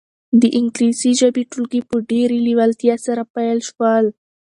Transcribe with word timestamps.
د 0.41 0.43
انګلیسي 0.59 1.11
ژبې 1.19 1.43
ټولګي 1.51 1.81
په 1.89 1.95
ډېرې 2.11 2.37
لېوالتیا 2.47 2.95
سره 3.05 3.21
پیل 3.35 3.57
شول. 3.69 4.05